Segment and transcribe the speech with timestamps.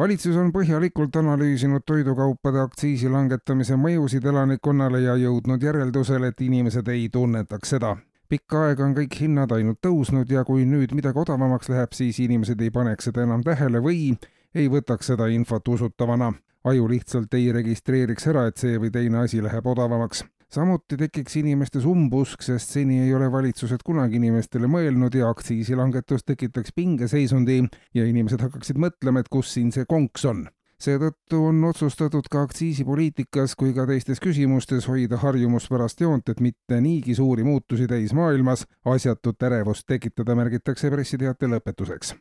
[0.00, 7.08] valitsus on põhjalikult analüüsinud toidukaupade aktsiisi langetamise mõjusid elanikkonnale ja jõudnud järeldusele, et inimesed ei
[7.12, 7.96] tunnetaks seda.
[8.28, 12.60] pikka aega on kõik hinnad ainult tõusnud ja kui nüüd midagi odavamaks läheb, siis inimesed
[12.60, 14.16] ei paneks seda enam tähele või
[14.54, 16.32] ei võtaks seda infot usutavana.
[16.64, 21.84] aju lihtsalt ei registreeriks ära, et see või teine asi läheb odavamaks samuti tekiks inimestes
[21.86, 27.60] umbusk, sest seni ei ole valitsused kunagi inimestele mõelnud ja aktsiisilangetus tekitaks pingeseisundi
[27.94, 30.48] ja inimesed hakkaksid mõtlema, et kus siin see konks on.
[30.80, 37.14] Seetõttu on otsustatud ka aktsiisipoliitikas kui ka teistes küsimustes hoida harjumuspärast joont, et mitte niigi
[37.18, 42.16] suuri muutusi täis maailmas asjatut ärevust tekitada, märgitakse pressiteate lõpetuseks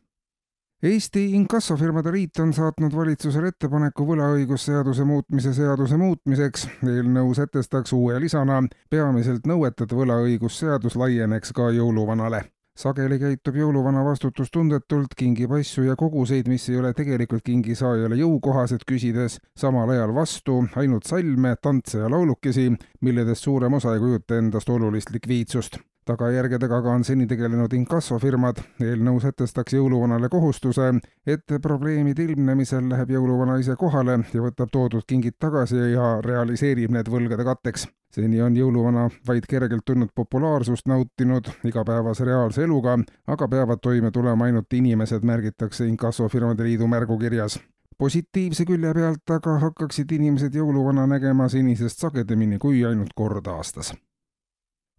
[0.83, 6.69] Eesti Inkassofirmade Liit on saatnud valitsusele ettepaneku võlaõigusseaduse muutmise seaduse muutmiseks.
[6.87, 12.45] eelnõu sätestaks uue lisana peamiselt nõueteta võlaõigusseadus laieneks ka jõuluvanale.
[12.79, 19.39] sageli käitub jõuluvana vastutustundetult, kingib asju ja koguseid, mis ei ole tegelikult kingisaajale jõukohased, küsides
[19.57, 25.11] samal ajal vastu ainult salme, tantse ja laulukesi, milledest suurem osa ei kujuta endast olulist
[25.11, 28.61] likviidsust tagajärgedega ka on seni tegelenud inkassofirmad.
[28.81, 30.93] eelnõu sätestaks jõuluvanale kohustuse,
[31.27, 37.09] et probleemide ilmnemisel läheb jõuluvana ise kohale ja võtab toodud kingid tagasi ja realiseerib need
[37.13, 37.87] võlgade katteks.
[38.15, 44.45] seni on jõuluvana vaid kergelt tulnud populaarsust nautinud igapäevase reaalse eluga, aga peavad toime tulema
[44.45, 47.59] ainult inimesed, märgitakse Inkassofirmade Liidu märgukirjas
[47.99, 53.93] positiivse külje pealt aga hakkaksid inimesed jõuluvana nägema senisest sagedamini kui ainult kord aastas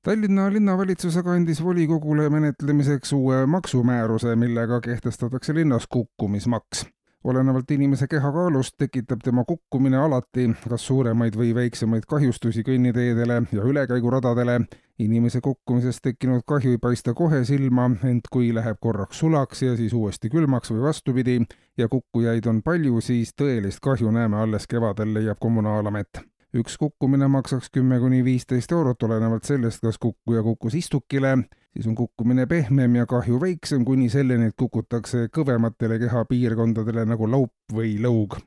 [0.02, 6.86] Tallinna linnavalitsus aga andis volikogule menetlemiseks uue maksumääruse, millega kehtestatakse linnas kukkumismaks.
[7.24, 14.60] olenevalt inimese kehakaalust tekitab tema kukkumine alati kas suuremaid või väiksemaid kahjustusi kõnniteedele ja ülekäiguradadele.
[14.98, 19.92] inimese kukkumisest tekkinud kahju ei paista kohe silma, ent kui läheb korraks sulaks ja siis
[19.92, 21.40] uuesti külmaks või vastupidi
[21.76, 27.70] ja kukkujaid on palju, siis tõelist kahju näeme alles kevadel, leiab Kommunaalamet üks kukkumine maksaks
[27.70, 31.36] kümme kuni viisteist eurot, olenevalt sellest, kas kukkuja kukkus istukile,
[31.74, 37.54] siis on kukkumine pehmem ja kahju väiksem, kuni selleni, et kukutakse kõvematele kehapiirkondadele nagu laup
[37.72, 38.38] või lõug.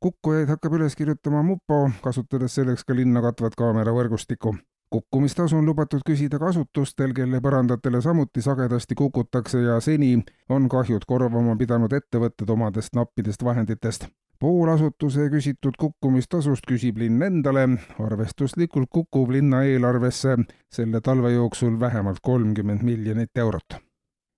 [0.00, 4.54] kukkujaid hakkab üles kirjutama mupo, kasutades selleks ka linna katvat kaameravõrgustikku.
[4.90, 11.04] Kukkumistasu on lubatud küsida ka asutustel, kelle põrandatele samuti sagedasti kukutakse ja seni on kahjud
[11.06, 14.08] korvama pidanud ettevõtted omadest nappidest vahenditest
[14.40, 17.66] pool asutuse küsitud kukkumistasust küsib linn endale,
[18.00, 20.38] arvestuslikult kukub linna eelarvesse
[20.72, 23.76] selle talve jooksul vähemalt kolmkümmend miljonit eurot.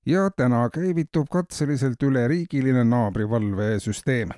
[0.06, 4.28] ja täna käivitub katseliselt üleriigiline naabrivalvesüsteem.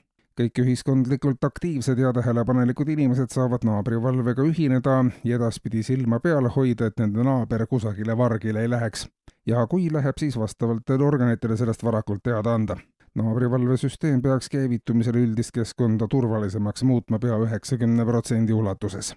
[0.41, 6.99] kõik ühiskondlikult aktiivsed ja tähelepanelikud inimesed saavad naabrivalvega ühineda ja edaspidi silma peal hoida, et
[6.99, 9.09] nende naaber kusagile vargile ei läheks.
[9.47, 12.77] ja kui läheb, siis vastavatele organitele sellest varakult teada anda
[13.15, 19.15] naabrivalvesüsteem peaks käivitumisel üldist keskkonda turvalisemaks muutma pea üheksakümne protsendi ulatuses.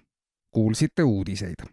[0.54, 1.66] kuulsite uudiseid